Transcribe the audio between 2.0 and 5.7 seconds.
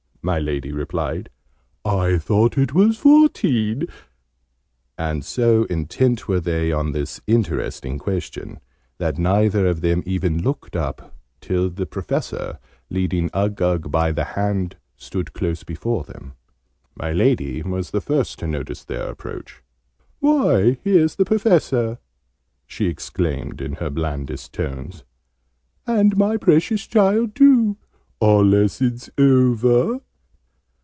thought it was fourteen!" And, so